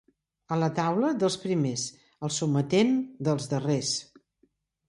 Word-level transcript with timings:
A 0.53 0.55
la 0.61 0.69
taula, 0.79 1.11
dels 1.23 1.37
primers; 1.43 1.83
al 2.29 2.35
sometent, 2.39 2.97
dels 3.29 3.49
darrers. 3.53 3.93